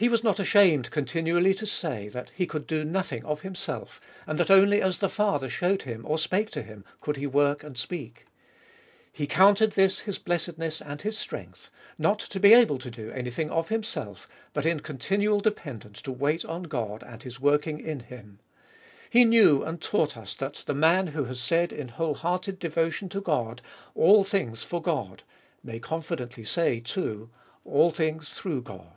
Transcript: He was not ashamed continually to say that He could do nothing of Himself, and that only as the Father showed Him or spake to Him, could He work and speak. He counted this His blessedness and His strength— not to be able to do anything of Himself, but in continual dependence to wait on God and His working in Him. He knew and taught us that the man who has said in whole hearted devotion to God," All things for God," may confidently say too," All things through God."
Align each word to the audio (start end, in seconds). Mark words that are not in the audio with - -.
He 0.00 0.08
was 0.08 0.22
not 0.22 0.38
ashamed 0.38 0.92
continually 0.92 1.52
to 1.54 1.66
say 1.66 2.06
that 2.10 2.30
He 2.30 2.46
could 2.46 2.68
do 2.68 2.84
nothing 2.84 3.24
of 3.24 3.40
Himself, 3.40 4.00
and 4.28 4.38
that 4.38 4.48
only 4.48 4.80
as 4.80 4.98
the 4.98 5.08
Father 5.08 5.48
showed 5.48 5.82
Him 5.82 6.04
or 6.06 6.18
spake 6.18 6.50
to 6.50 6.62
Him, 6.62 6.84
could 7.00 7.16
He 7.16 7.26
work 7.26 7.64
and 7.64 7.76
speak. 7.76 8.26
He 9.10 9.26
counted 9.26 9.72
this 9.72 9.98
His 9.98 10.16
blessedness 10.16 10.80
and 10.80 11.02
His 11.02 11.18
strength— 11.18 11.68
not 12.08 12.20
to 12.20 12.38
be 12.38 12.52
able 12.54 12.78
to 12.78 12.92
do 12.92 13.10
anything 13.10 13.50
of 13.50 13.70
Himself, 13.70 14.28
but 14.52 14.64
in 14.64 14.78
continual 14.78 15.40
dependence 15.40 16.00
to 16.02 16.12
wait 16.12 16.44
on 16.44 16.62
God 16.62 17.02
and 17.02 17.24
His 17.24 17.40
working 17.40 17.80
in 17.80 17.98
Him. 17.98 18.38
He 19.10 19.24
knew 19.24 19.64
and 19.64 19.80
taught 19.82 20.16
us 20.16 20.36
that 20.36 20.62
the 20.66 20.74
man 20.74 21.08
who 21.08 21.24
has 21.24 21.40
said 21.40 21.72
in 21.72 21.88
whole 21.88 22.14
hearted 22.14 22.60
devotion 22.60 23.08
to 23.08 23.20
God," 23.20 23.60
All 23.96 24.22
things 24.22 24.62
for 24.62 24.80
God," 24.80 25.24
may 25.64 25.80
confidently 25.80 26.44
say 26.44 26.78
too," 26.78 27.30
All 27.64 27.90
things 27.90 28.28
through 28.28 28.62
God." 28.62 28.92